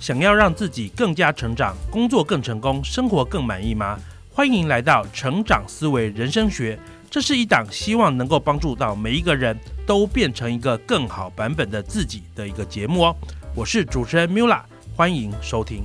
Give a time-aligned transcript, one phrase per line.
[0.00, 4.00] 想要让自己更加成长，工作更成功，生活更满意吗？
[4.32, 6.78] 欢迎来到成长思维人生学，
[7.10, 9.54] 这是一档希望能够帮助到每一个人
[9.86, 13.16] 都变成一个更好版本的自己的一个节目哦。
[13.54, 14.62] 我是主持人 Mula，
[14.96, 15.84] 欢迎收听。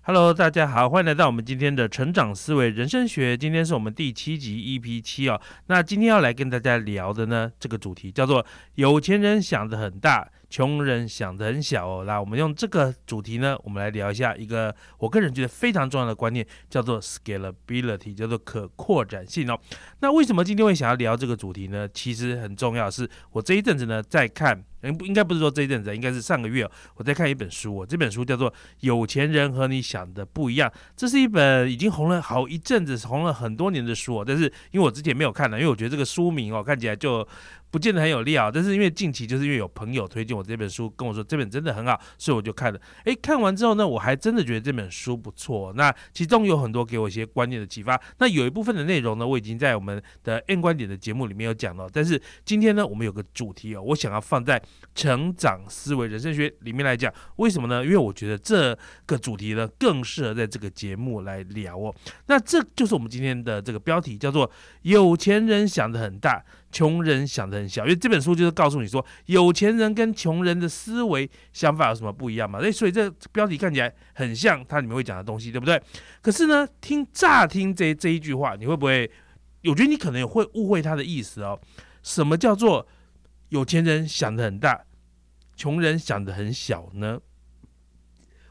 [0.00, 3.36] Hello，大家好，欢迎来到我们今天的成长思维人生学。
[3.36, 5.38] 今天是我们第七集 EP 七哦。
[5.66, 8.46] 那今天要来跟大家聊的呢，这个主题叫做
[8.76, 10.26] “有钱人想的很大”。
[10.50, 19.58] 穷人想的很小哦，那我们用这个主题呢，我们来聊一下一个我个人觉得非常重要的观念，叫做 scalability，叫做可扩展性哦。
[20.00, 21.88] 那为什么今天会想要聊这个主题呢？
[21.94, 27.86] 其实很重要，是我这一阵子呢在看，嗯，不应该不是说这一阵子，应该是上个月我在看一本书哦。
[27.86, 34.24] 这本书叫做《有钱人和你想的不一样》，这是一本已经红了好一阵子、红了很多年的书哦。
[34.26, 37.26] 但是因为我之前没有看呢，因为我觉得这个书名哦看起来就。
[37.70, 42.80] 不见得很有料，但是因为近期就是因为有朋友推荐我这本书，跟我说这本真的很好，所以我就看了。
[43.04, 45.72] 诶，看完之后呢，我还真的觉得这本书不错。
[45.74, 48.00] 那其中有很多给我一些观念的启发。
[48.18, 51.88] 那有一部分的内容呢，我已经在我们的 N 观点的节目里面有讲了。
[51.92, 54.60] 但是今天呢，我们有个主题哦，我想要放在
[54.94, 57.12] 成长思维人生学里面来讲。
[57.36, 57.84] 为什么呢？
[57.84, 58.76] 因为我觉得这
[59.06, 61.94] 个主题呢，更适合在这个节目来聊哦。
[62.26, 64.50] 那这就是我们今天的这个标题，叫做
[64.82, 66.44] “有钱人想的很大”。
[66.70, 72.60] 穷人想的很小，因为这本书就是告诉你说，有钱人跟穷人的思维想法有什么不一样嘛？
[72.62, 75.80] 那所以这标题看起来很像它里面会讲的东西，对不对？
[76.22, 79.10] 可是呢，听乍听这这一句话，你会不会？
[79.64, 81.60] 我觉得你可能也会误会他的意思哦。
[82.02, 82.86] 什么叫做
[83.50, 84.84] 有钱人想的很大，
[85.54, 87.20] 穷人想的很小呢？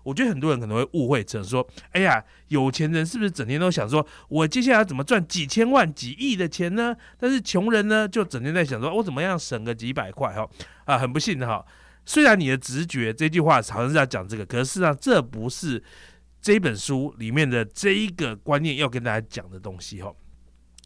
[0.03, 6.95] 我觉得很多人可能会误会成说：“哎呀，有钱人是不是整天都想说，我接下来怎么赚几千万、几亿的钱呢？
[7.17, 10.33] 但是穷人呢，就整天在想说，我怎么样省个几百块？
[10.33, 10.49] 哈
[10.85, 11.65] 啊，很不幸的哈。
[12.05, 15.83] 虽然你的直觉这句话好像是要讲这个，可是事实上这不是
[16.41, 20.13] 这本书里面的这一个观念要跟大家讲的东西哈。”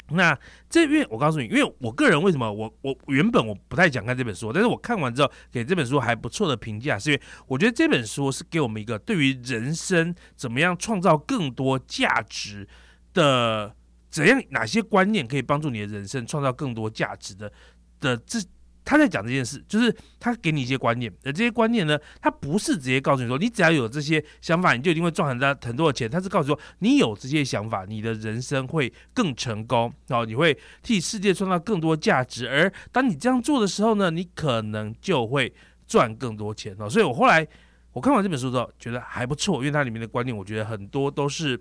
[0.09, 0.37] 那
[0.69, 12.67] 这因为我告诉你，因为我个人为什么我我原本我不太想看这本书，但是我看完之后给这本书还不错的评价，是因为我觉得这本书是给我们一个对于人生怎么样创造更多价值
[13.13, 13.75] 的
[14.09, 17.51] 怎样哪些观念可以帮助你的人生创造更多价值的
[17.99, 18.39] 的这。
[18.85, 26.09] 他在讲这件事，就是他给你一些观念，而这些观念呢，他不是直接告诉你说，你只要有这些想法，你就一定会赚很多很多的钱。
[26.09, 32.49] 他是告诉说，你有这些想法，你的人生会更成功，然后你会替世界创造更多价值。
[32.49, 35.53] 而当你这样做的时候呢，你可能就会
[35.87, 36.89] 赚更多钱哦。
[36.89, 37.47] 所以我后来
[37.93, 41.59] 我看完这本书之后，觉得还不错，因为它里面的观念，我觉得很多都是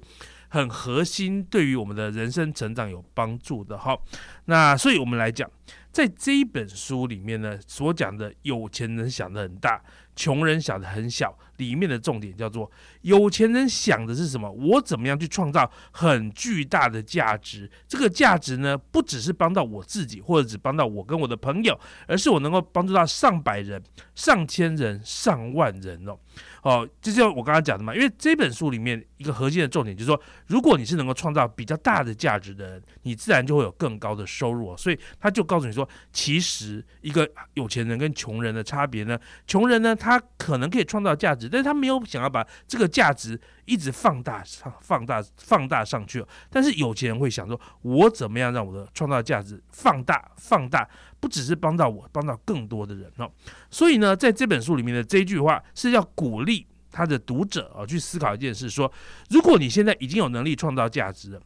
[0.49, 3.78] 很核心，对于我们的人生成长有帮助的。
[3.78, 4.03] 好，
[4.47, 5.49] 那所以我们来讲。
[5.91, 9.83] 在这一本书里面呢，所讲的有钱人想的很大，
[10.17, 11.39] 穷人想的很小。
[11.59, 12.69] 里面的重点叫做
[13.03, 14.51] 有钱人想的是什么？
[14.51, 17.71] 我怎么样去创造很巨大的价值？
[17.87, 21.78] 这个价值呢，不只是帮到我自己，或者只帮到我跟我的朋友，
[22.09, 23.81] 而是我能够帮助到上百人、
[24.17, 26.19] 上千人、上万人哦。
[26.62, 27.95] 哦，这就我刚刚讲的嘛。
[27.95, 34.77] 因为这本书里面一个核心的重点就是说，如果你是能够创造比较大的价值的人，你自然就会有更高的收入。
[34.77, 44.43] 所以他就告诉你说，其实一个有钱人跟穷人的差别呢，穷人呢，他可能可以创造价值，但是他没有想要把这个价值一直放大、
[44.81, 46.25] 放大、放大上去。
[46.49, 50.89] 但是有钱人会想说，我怎么样让我的创造价值放大、放大？
[51.21, 53.31] 不只是帮到我，帮到更多的人哦。
[53.71, 58.91] 所以呢，在这本书里面的这一句话是要鼓励他的读者啊，去思考一件事：说，
[59.29, 61.41] 如果你现在已经有能力创造价值了，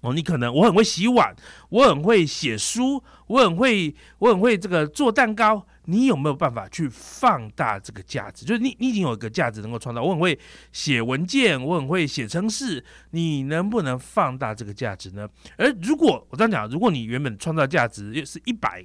[0.00, 1.34] 哦，你可能我很会洗碗，
[1.70, 5.66] 我很会写书，我很会，我很会这个做蛋糕。
[5.86, 8.44] 你有没有办法去放大这个价值？
[8.44, 10.02] 就是你，你已经有一个价值能够创造。
[10.02, 10.38] 我很会
[10.70, 15.26] 写文件，我很会写程式，你能不能放大这个价值呢？
[15.56, 18.84] 而如果我这样讲，如果你原本创造价值是一百。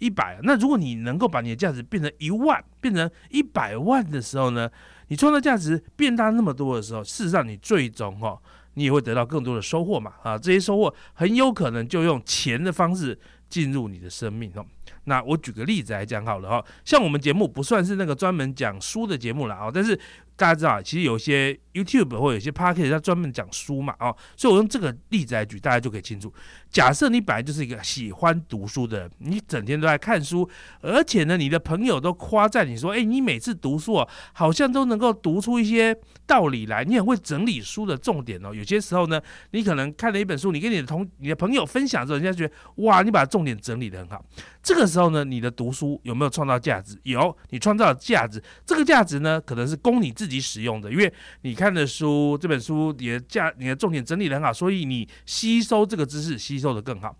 [0.00, 4.70] 一百，那如果你能够把你的价值变成一万，变成一百万的时候呢？
[5.08, 8.40] 你创造价值变大那么多的时候，事实上你最终哈，
[8.78, 10.38] 你也会得到更多的收获嘛啊！
[10.38, 13.18] 这些收获很有可能就用钱的方式
[13.50, 14.64] 进入你的生命哦。
[15.04, 19.98] 那我举个例子来讲好了哈，像我们节目不算是那个专门讲书的节目了啊，但是
[20.38, 26.32] 大家知道，其实有些 YouTube 或有些 p a r k e t 它专门讲书嘛，哦，所以我用这个例子来举，大家就可以清楚。
[26.70, 30.48] 假设你本来就是一个喜欢读书的人，你整天都在看书，
[30.80, 38.54] 而且呢，你的朋友都夸赞你说，哎，你每次读书哦，好像都能够读出一些道理来，你很会整理书的重点哦。
[38.54, 39.20] 有些时候呢，
[39.50, 44.24] 你可能看了一本书，你跟你的同你的朋友分享之后，人家觉得哇，你把重点整理的很好。
[44.62, 46.98] 这个时候呢，你的读书有没有创造价值？
[47.04, 51.10] 有，你创造的价值，这个价值呢，可能是供你自己使用的，因为
[51.42, 57.16] 你看的书，这本书你的价，你的重点整理的很好，所以你吸收这个知识吸收的更好。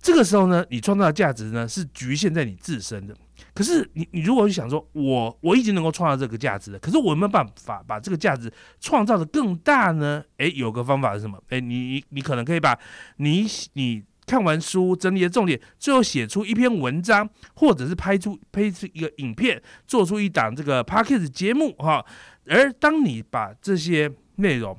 [0.00, 3.16] 这个时候呢，你创造的价值呢，是局限在你自身的。
[3.54, 10.22] 可是你，你如果去想说，我我已经能够创造这个价值了，可是我有没有办法把这个价值创造的更大呢？
[10.38, 11.40] 诶，有个方法是什么？
[11.50, 12.78] 诶，你你可能可以把
[13.16, 14.02] 你你。
[14.32, 22.02] 看完书，整理的重点，最后写出一篇文章，或者是拍出拍出一个影片，做出一档这个 podcast 节目哈。
[22.46, 24.74] 而当你把这些内容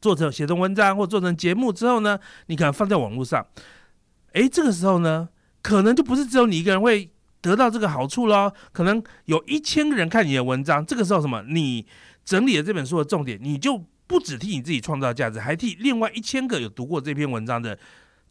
[0.00, 3.46] 做成写成文章或做成节目之后呢，你可能放在网络上，
[4.32, 5.28] 诶，这个时候呢，
[5.62, 7.08] 可能就不是只有你一个人会
[7.40, 10.84] 得到这个好处喽，可能有一千个人看你的文章。
[10.84, 11.44] 这个时候什么？
[11.48, 11.86] 你
[12.24, 17.78] 整理了这本书的重点，你就不只替你自己创造价值，还替另外一千个有读过这篇文章的。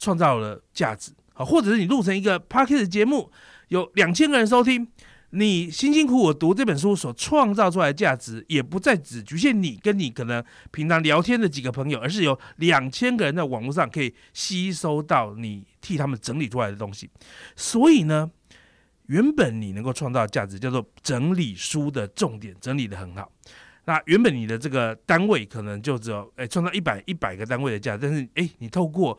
[0.04, 3.32] 创造了价值啊，或者是你录成一个 p a r k e t 节目，
[3.70, 4.86] 有两千个人收听，
[5.30, 17.10] 你辛辛苦苦读这本书所创造出来的价值，也不再只局限你跟你可能平常聊天的几个朋友，而是有两千个人在网络上可以吸收到你替他们整理出来的东西。
[17.56, 18.30] 所以呢，
[19.08, 23.32] 原本你能够创造价值叫做整理书的重点，整理的很好。
[23.86, 29.18] 那原本你的这个单位可能就只有哎创造一百一百个单位的价值，但是哎你透过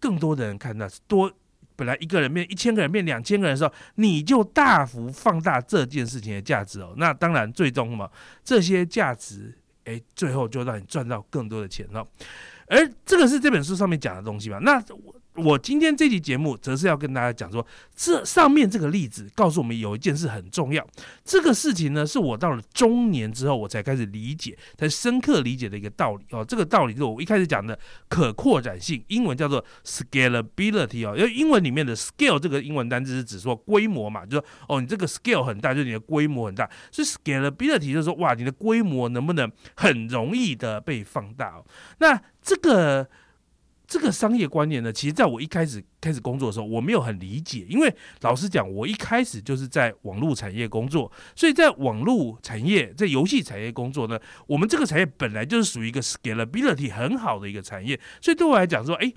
[0.00, 1.32] 更多的人看到多，
[1.76, 6.94] 本来一个人变一千个人变两千个人的时候，你就大幅放大这件事情的价值哦。
[6.96, 8.10] 那当然，最终嘛，
[8.42, 12.06] 这些价值，诶，最后就让你赚到更多的钱了。
[12.66, 14.58] 而这个是这本书上面讲的东西嘛？
[14.58, 15.58] 那我我。
[15.58, 20.86] 今天这期节目，则是要跟大家讲说，这上面这个例子告诉我们有一件事很重要。
[21.24, 26.44] 这个事情呢，是我到了中年之后，我才开始理解，才深刻理解的一个道理哦。
[26.44, 31.16] 这个道理就是我一开始讲的可扩展性，英文叫做 scalability 哦。
[31.16, 36.68] 因为英文里面的 scale 这个英文单词是指说规模嘛，就说哦，你这个 scale 很大，就是你的规模很大。
[36.90, 41.56] 所以 scalability 就是说，哇，你的规模能不能很容易的被放大？
[41.56, 41.64] 哦？
[41.98, 43.08] 那这个。
[43.88, 59.10] 这个商业观念呢，其实在我一开始开始工作的时候，我没有很理解，因为老实讲，我一开始就是在网络产业工作，所以在网络产业、在游戏产业工作呢，我们这个产业本来就是属于一个 scalability 很好的一个产业，所以对我来讲说，哎，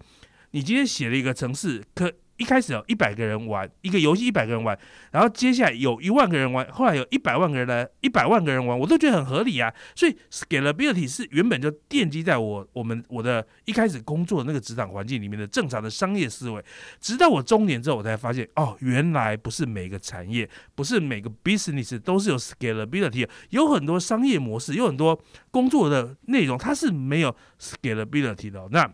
[0.51, 2.09] 你今天写了一个城市，可
[2.41, 4.75] 一开始有一百个人玩一个游戏，一百个人玩，
[5.11, 9.71] 然后接下来有一万个人玩，后来有一百万个人来，一百万个人玩，我都觉得很合理啊。
[9.95, 16.65] 所以 scalability 是原本就奠基在我我们我的一开始工作的那个职场环境里面的正常的商业思维。
[16.99, 25.21] 直到我中年之后，我才发现哦，原来不是每个产业，不是每个 business 都是有 scalability，有很多商业模式，有很多
[25.51, 28.67] 工作的内容，它是没有 scalability 的。
[28.71, 28.91] 那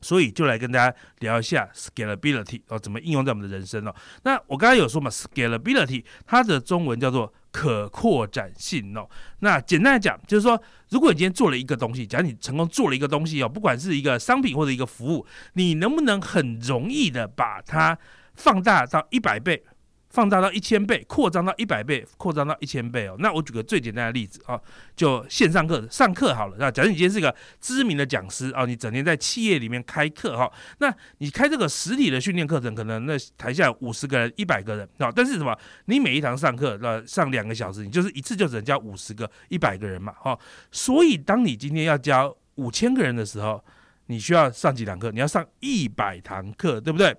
[0.00, 3.94] 所以就来跟大家聊一下 scalability 哦，怎么应用在我们的人生哦。
[4.22, 9.08] 那我刚刚有说嘛，scalability 它的中文叫做可扩展性哦。
[9.40, 10.60] 那简单来讲，就是说，
[10.90, 17.98] 如果你今天做了一个东西，假如你成功做了一个东西哦，不管是一个商品或者一个服务，你能不能很容易的把它
[18.34, 19.64] 放大到一百倍？
[20.10, 23.16] 放大到一千倍，扩张到一百倍，扩张到一千倍哦。
[23.18, 24.58] 那我举个最简单的例子啊，
[24.96, 26.56] 就线上课上课好了。
[26.58, 35.56] 那假如你今天是一个知名的讲师啊，你整天在企业里面开课哈，那你开这个实体的训练课程，可能那台下五十个人、一百个人啊，但是什么？
[35.84, 40.38] 你每一堂上课那上两个小时，你就是一次就只能教五十个、一百个人嘛哈。
[40.72, 43.62] 所以当你今天要教五千个人的时候，
[44.06, 45.10] 你需要上几堂课？
[45.10, 47.14] 你要上一百堂课，对不对？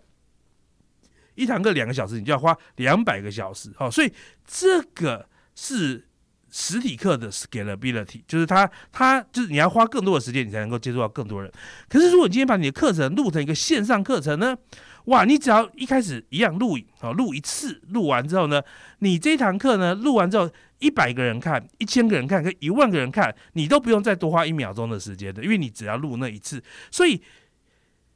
[1.39, 4.11] 一堂课两个小时，你就要花两百个小时，哦，所以
[4.45, 6.05] 这个是
[6.51, 11.49] 实体课的 scalability，就是它它就是你要花更多的时间，你才能够接触到更多人。
[11.87, 14.57] 可是如果你今天把你的课程录成一个线上课程呢，
[15.05, 18.61] 哇，你只要一开始一样录影，哦，录一次，录完之后呢，
[18.99, 27.21] 你这堂课呢录完之后，一百个人看，一千个人看，跟一万个人看，你都不用再多花一秒钟的时间的，因为你只要录那一次，所以。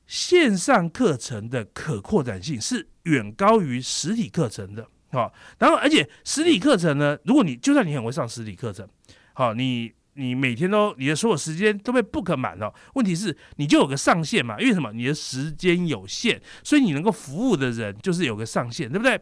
[0.05, 8.87] 线上课程的可扩展性是远高于实体课程的，好，然后而且实体课程呢，如果你就算你很会上实体课程，
[9.33, 14.59] 好，你你每天都你的所有时间都被 book 满了，问题是你就有个上限嘛？
[14.59, 14.91] 因为什么？
[14.93, 19.19] 你的时间有限，所以你能够服务的人就是有个上限，对不对？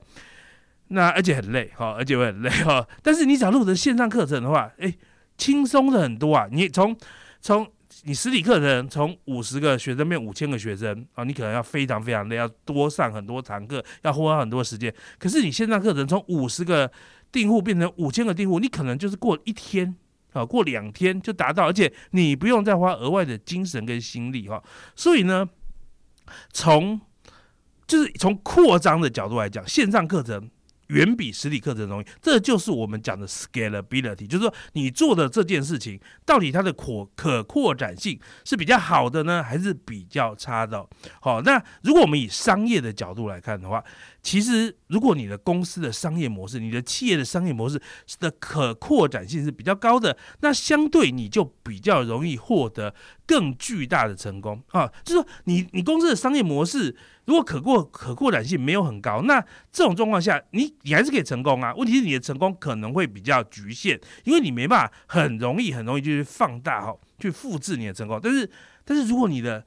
[0.89, 2.85] 那而且很累，哈，而且会很累，哈。
[3.01, 4.93] 但是你想录的线上课程的话，诶，
[5.37, 6.47] 轻松的很多啊。
[6.51, 6.93] 你从
[7.39, 7.65] 从
[8.03, 14.93] 你实体课程从五十个学生变五千个学生啊，你可能要非常非常累，要多上很多堂课，要花很多时间。
[15.19, 16.91] 可是你线上课程从五十个
[17.31, 19.95] 订户变成五千个订户，你可能就是过一天
[20.33, 24.63] 啊，过两天就达到，而且你不用再花额外的精神跟心力哈。
[24.95, 25.47] 所以呢，
[26.51, 26.99] 从
[27.85, 30.49] 就是从扩张的角度来讲，线上课程。
[30.91, 40.85] 远比实体课程容易，这就是我们讲的 scalability，就是说你做的这件事情到底它的可可扩展性是比较好的呢，还是比较差的？
[41.21, 43.83] 好，那如果我们以商业的角度来看的话，
[44.21, 47.79] 其实如果你的公司的商业模式、你的企业的商业模式
[48.19, 52.93] 的可扩展性是比较高的，那相对你就比较容易获得
[53.25, 54.87] 更巨大的成功啊。
[55.03, 56.95] 就是说，你你公司的商业模式。
[57.31, 59.39] 如果可扩可扩展性没有很高，那
[59.71, 61.73] 这种状况下，你你还是可以成功啊。
[61.75, 68.19] 问题是你的成功可能会比较局限，因为你没办法很容易很容易就去放大哈，去复制你的成功。
[68.21, 68.51] 但是
[68.83, 69.65] 但是如果你的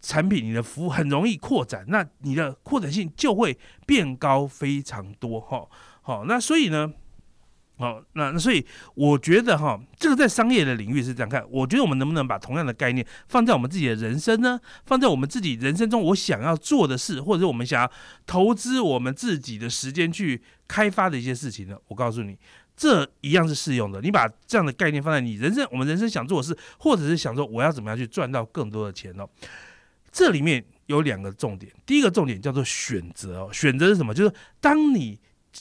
[0.00, 5.66] 产品、你的服务很容易扩展，那你的扩展性就会变高非常多哈。
[6.02, 6.92] 好，那所以呢？
[7.82, 11.44] 好，那那所以我觉得哈，这个在商业的领域是这样看。
[11.50, 14.60] 我觉得我们能不能把同样的概念放在我们自己的人生呢？
[14.86, 17.90] 放在我们自己人生中，我想要做的事，或者是我们想要
[18.24, 21.76] 投资我们自己的时间去开发的一些事情呢？
[21.88, 22.38] 我告诉你，
[22.76, 24.00] 这一样是适用的。
[24.00, 29.28] 你把这样的概念放在你人生，我们人生想做的事，或者是想说我要怎么样去赚到更多的钱哦。
[30.12, 33.50] 这里面有两个重点，第一个重点叫做选择哦。
[33.52, 34.14] 选择是什么？
[34.14, 35.18] 就是当你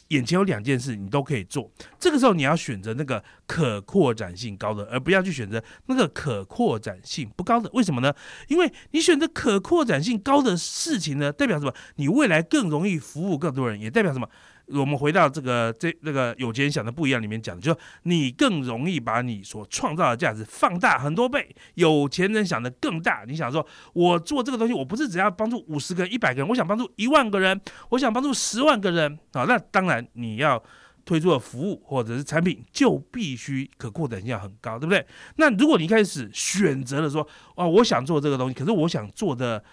[0.09, 1.71] 眼前有两件事，你都可以做。
[1.99, 7.69] 这个时候，你要选择那个可扩展性高的，而不要去选择那个可扩展性不高的。
[7.73, 8.13] 为什么呢？
[8.47, 11.73] 因为你选择可扩展性高的事情呢，代表什么？
[11.95, 14.29] 你未来更容易服务更多人，也代表什么？
[14.73, 21.53] 我们回到这个这那个有钱人想的不一样里面讲的，就是你更容易把你所创造的价值放大很多倍。
[21.75, 27.59] 有钱人想的更大，你想说，我做这个东西，我不是只要帮助五十个人、一百个人，我想帮助一万个人，
[27.89, 29.43] 我想帮助十万个人啊。
[29.43, 30.61] 那当然你要
[31.03, 35.05] 推出的服务或者是产品就必须可扩展性要很高，对不对？
[35.35, 39.63] 那如果你一开始选择了说，哦，我想做这个东西，可是我想做的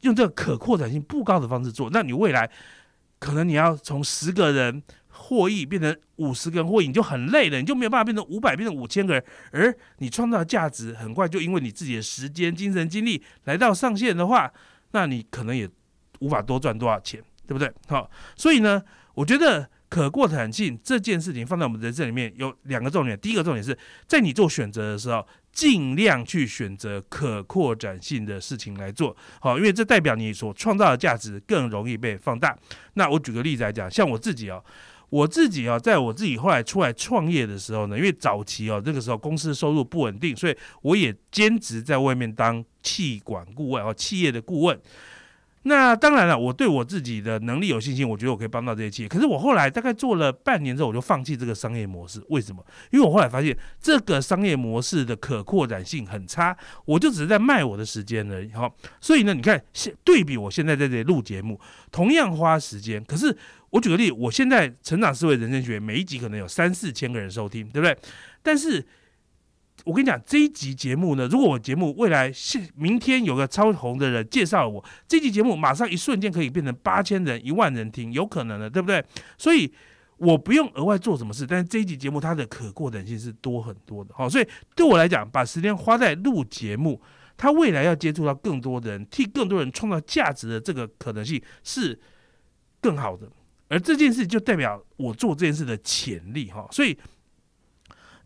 [0.00, 2.50] 用这个可扩展性不高的方式做，那你未来。
[3.18, 14.52] 可能你要从十个人获益变成五十个人获益，你就很累了，你就没有办法变成五百变成五千个人，而你创造的价值很快就因为你自己的时间、精神、精力来到上限的话，
[14.92, 15.68] 那你可能也
[16.20, 17.72] 无法多赚多少钱，对不对？
[17.86, 18.82] 好，所以呢，
[19.14, 19.68] 我觉得。
[19.90, 23.74] 可扩展性这件事情放在我们人生里面有两个重点，第一个重点是
[24.06, 25.26] 在你做选择的时候，
[25.58, 32.56] 尽量去选择可扩展性的事情来做，好，因为这代表你所创造的价值更容易被放大。
[32.94, 34.64] 那我举个例子来讲，像我自己哦，
[35.10, 44.80] 我自己哦，在我自己后来出来创业的时候呢，因为早期哦，那个时候公司收入不稳定，所以我也兼职在外面当气管顾问哦，企业的顾问。
[45.68, 49.08] 那当然了，我对我自己的能力有信心，我觉得我可以帮到这些企业。
[49.08, 52.24] 可是我后来大概做了半年之后，我就放弃这个商业模式。
[52.30, 52.64] 为什么？
[52.90, 56.56] 因为我后来发现这个商业模式的可扩展性很差，
[56.86, 58.50] 我就只是在卖我的时间而已。
[58.52, 61.60] 好，所以呢，你看现对比我现在在这里录节目，
[61.92, 63.36] 同样花时间，可是
[63.68, 67.94] 我举个例，我现在成长思维人生学每一集可能有三四千个人收听，对不对？
[68.42, 68.82] 但是
[69.88, 79.02] 我跟你讲，这一集节目呢，如果我节目未来是明天有个超红的人介绍我，这集节目马上一瞬间可以变成八千人、一万人听，有可能的，对不对？
[79.38, 79.72] 所以
[80.18, 87.00] 我不用额外做什么事，但是这一集节目它的可过等性是多很多的，好，所以对我来讲，把时间花在录节目，
[87.38, 91.98] 它未来要接触到更多的人，替更多人创造价值的这个可能性是
[92.82, 93.26] 更好的，
[93.68, 96.92] 而这件事就代表我做这件事的潜力，哈，所以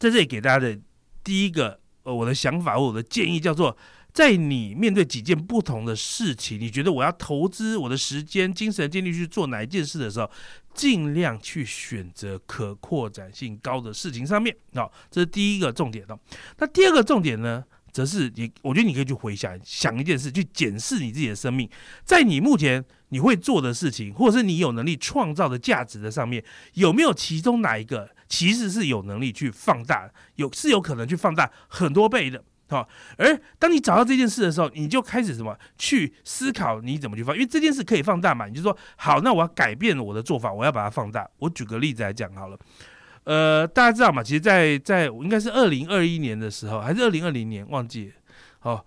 [0.00, 0.76] 在这里给大家的。
[1.22, 3.76] 第一个，呃，我的想法或我的建议叫做，
[4.12, 10.30] 在你面对几件不同的事情，你觉得我要投资我的时间、精神、精力去做哪一件事的时候，
[10.74, 14.54] 尽量去选择可扩展性高的事情上面。
[14.74, 16.18] 好，这是第一个重点哦。
[16.58, 21.68] 那第二个重点呢，则是你，我觉得你可以去回想想一件事，去检视你自己的生命，
[22.04, 28.10] 在你目前你会做的事情，或者是你有能力创造的价值的上面，有没有其中哪一个？
[28.32, 32.88] 其实是有能力去放大，有是有可能去放大很多倍的，好。
[33.18, 41.28] 而当你找到这件事的时候，你就开始什么去思考你怎么去放，因为这件事可以放大嘛，你就说好，那我要改变我的做法，我要把它放大。
[41.40, 42.58] 我举个例子来讲好了，
[43.24, 44.22] 呃，大家知道嘛？
[44.22, 48.14] 其实，在在应该是二零二一年的时候，还是二零二零年，忘记
[48.62, 48.82] 哦，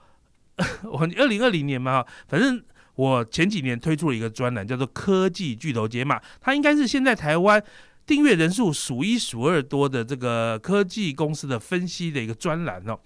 [0.91, 2.59] 我二零二零年嘛，反正
[2.95, 7.63] 我前几年推出了一个专栏，叫做《科技巨头解码》，它应该是现在台湾。
[8.05, 12.99] 订阅人数数一数二多的这个科技公司的分析的一个专栏哦。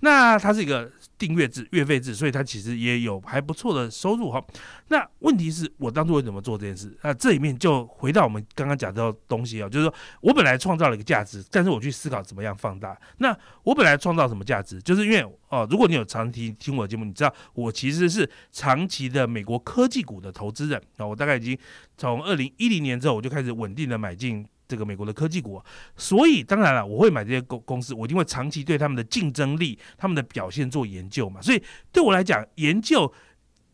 [0.00, 0.90] 那它是一个
[1.26, 4.44] 订阅制、月费制，所以它其实也有还不错的收入哈。
[4.88, 6.94] 那问题是我当初为什么做这件事？
[7.02, 12.94] 那这里面就回到我们刚刚讲到东西啊，就是说我本来创造了一个价值，但是我去思考怎么样放大。
[13.16, 14.78] 那我本来创造什么价值？
[14.82, 21.06] 就是因为哦，如果你有长期听我的节目，你知道我其实是长期的美国科技股的投资人啊。
[21.06, 21.58] 我大概已经
[21.96, 24.46] 从二零一零年之后，我就开始稳定的买进。
[24.66, 25.62] 这个美国的科技股，
[25.96, 31.40] 所以当然了，我会买这些公公司，我一定会长期对他们的竞争力、他们的表现做研究嘛。
[31.42, 33.12] 所以对我来讲，研究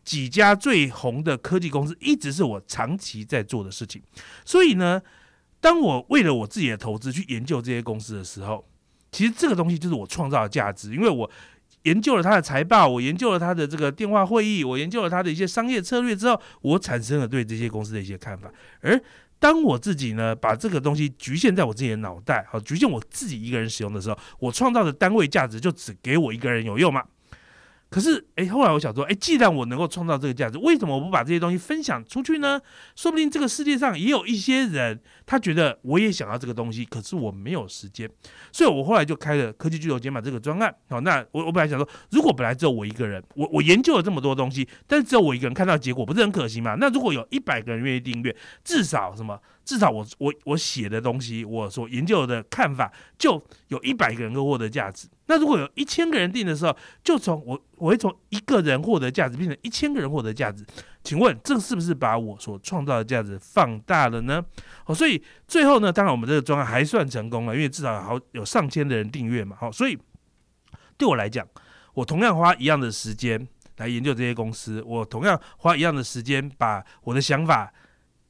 [0.02, 4.02] 几家最红的科技公司，一直是我长期在做的事情。
[4.44, 5.00] 所以呢，
[5.60, 8.66] 当我为了我自己的投资去研究这些公司的时候，
[9.12, 11.30] 其实这个东西就是我创造的价值，因为我
[11.84, 19.00] 研究了他的财报，我研究了他的这个电话会议，我研究了他的一些商业策略之后，我产生了对这些公司的一些看法，而。
[19.40, 27.02] 当我自己呢把这个东西局限在我自己的脑袋，好，局限我自己一个人使用的时候，我创造的单位价值就只给我一个人有用吗？
[27.90, 32.60] 可是，哎，后来我想说，哎，既然我能够创造这个价值，为什么我不把这些东西分享出去呢？
[32.94, 38.08] 说不定这个世界上也有一些人，他觉得我也想要这个东西，可是我没有时间，
[38.52, 40.72] 所以我后来就开了科技巨头解码这个专案。
[40.88, 46.76] 好，那我我本来想说，如果本来只有我一个人，我我研究了这么多东西，但是只有我一个人看到结果，不是很可惜吗？
[46.78, 49.40] 那如果有一百个人愿意订阅，至少什么？
[49.70, 55.06] 至少我我我写的东西，我所研究的看法，就有一百个人够获得价值。
[55.26, 60.66] 那如果有一千个人订的时候，就从我我会从一个人获得价值变成一千个人获得价值。
[61.04, 64.44] 请问这是不是把我所创造的价值放大了呢？
[64.82, 69.56] 好，所以最后呢，当然我们这个专案还算成功了，因为至少好有上千的人订阅嘛。
[69.56, 69.96] 好，所以
[70.98, 71.46] 对我来讲，
[71.94, 73.46] 我同样花一样的时间
[73.76, 77.72] 来研究这些公司，我同样花一样的时间把我的想法。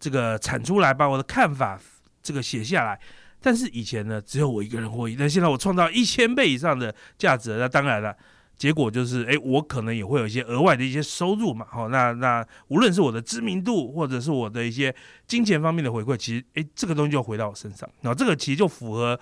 [0.00, 1.78] 这个产出来，把我的看法
[2.23, 2.99] 这个写下来。
[3.40, 5.14] 但是以前呢，只有我一个人获益。
[5.19, 8.16] 那现在我创造一千倍以上的价值，那当然了，
[8.57, 11.66] 结果就是，哎，我可能也会有一些额外的一些收入嘛。
[11.71, 14.92] 好，那那无论是我的知名度，或者是我的一些
[15.26, 17.88] 金钱方面的回馈，其实，哎，这个东西就回到我身上。
[18.00, 19.21] 那这个其实就符合。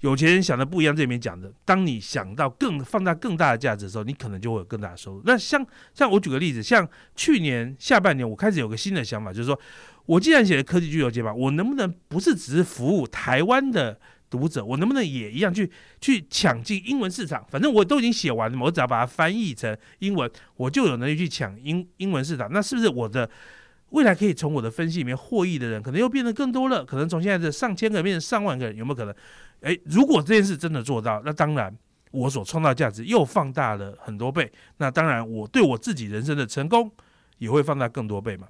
[0.00, 5.22] 有钱人想的不一样，这里面讲的，当你想到更放大更大的价值的时候，你可能就会有更大的收入。
[5.24, 9.58] 那像像我举个例子，像去年下半年，我开始有个新的想法，就是说
[10.06, 13.98] 我既然写了科技巨头解码，我能不能不是只是服务台湾的
[14.30, 15.68] 读者，我能不能也一样去
[16.00, 17.44] 去抢进英文市场？
[17.50, 22.48] 反正我都已经写完了，我只要把它翻译成英文，我就有能力去抢英英文市场。
[22.52, 23.28] 那是不是我的
[23.90, 26.84] 未来可以从我的分析里面获益的人，可能又变得更多了？
[26.84, 29.14] 可能从现在的上千个变成上万个人，有没有可能？
[29.60, 31.74] 哎，如果这件事真的做到，那当然
[32.10, 34.50] 我所创造价值又放大了很多倍。
[34.76, 36.90] 那当然，我对我自己人生的成功
[37.38, 38.46] 也会放大更多倍嘛。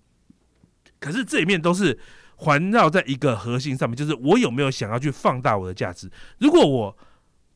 [0.99, 1.99] 可是这里面都是
[2.37, 6.11] 环绕在一个核心上面，就是我有没有想要去放大我的价值。
[6.39, 6.97] 如果我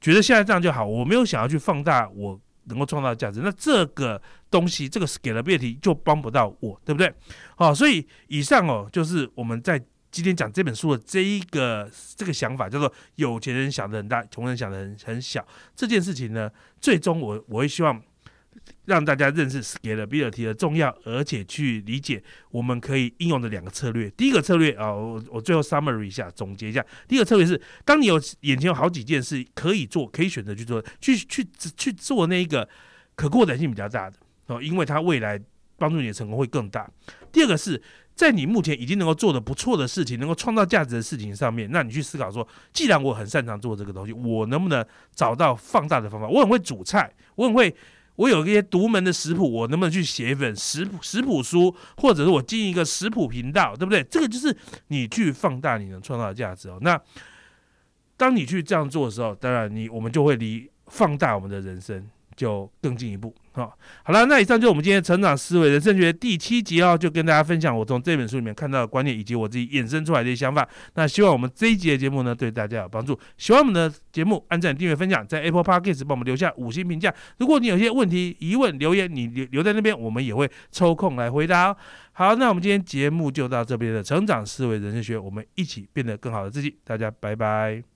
[0.01, 4.21] 觉得现在这样就好，我没有想要去放大我能够创造价值，那这个
[4.51, 7.13] 东西这个给了别提就帮不到我，对不对？
[7.57, 9.83] 好，所以以上哦，就是我们在。
[10.13, 15.43] 今天讲这本书的这一个这个想法叫做有钱人想的很大，穷人想的很很小。
[15.75, 16.51] 这件事情呢，
[16.83, 17.99] 最终我我会希望
[18.85, 24.11] 让大家认识 scalability 的重要，而且去理解我们可以应用的两个策略。
[24.11, 26.85] 第一个策略啊，我我最后 summary 一下，总结一下。
[27.07, 32.69] 第一个策略是，当你有眼前有好几件事可以做，可以选择去做，去去去做那一个
[33.15, 34.17] 可扩展性比较大的
[34.47, 35.41] 哦，因为它未来
[35.79, 36.91] 帮助你的成功会更大。
[37.31, 37.83] 第二个是。
[38.15, 46.29] 在你目前已经能够做的不错的事情，能够创造价值的事情上面，那你去思考说，既然我很擅长做这个东西，我能不能找到放大的方法？
[46.29, 47.75] 我很会煮菜，我很会，
[48.17, 54.03] 我有一些独门的食谱，我能不能去写一本食谱食谱书，或者是我进一个食谱频道，对不对？
[54.05, 54.57] 这个就是
[54.89, 56.79] 你去放大你能创造的价值哦。
[56.83, 57.01] 那
[58.17, 62.07] 当你去这样做的时候，当然你我们就会离放大我们的人生。
[62.43, 70.69] 就更进一步，好，好了，那以上就是我们今天成长思维人生学第七集哦，就跟大家分享我从这本书里面看到的观念，以及我自己衍生出来的一些想法。
[70.95, 73.17] 那希望我们这一集的节目呢，对大家有帮助。
[73.39, 77.15] 喜欢我们的节目，按赞、订阅、分享，在 Apple Podcast 帮我们留下五星评价。
[77.39, 81.77] 如果你有些问题、疑问、留言，你留留在那边，我们也会抽空来回答哦。
[82.15, 86.77] 好，那我们今天节目就到这边的成长思维人生学，我们一起变得更好的自己。
[86.83, 87.92] 大家拜拜。